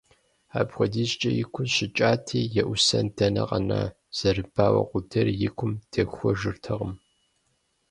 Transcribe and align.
Апхуэдизкӏэ 0.59 1.29
и 1.41 1.43
гур 1.51 1.67
щыкӏати, 1.75 2.39
еӏусэн 2.61 3.05
дэнэ 3.15 3.43
къэна, 3.49 3.81
зэрыбауэ 4.17 4.81
къудейр 4.89 5.27
и 5.47 5.49
гум 5.57 5.73
техуэжыртэкъм. 5.91 6.93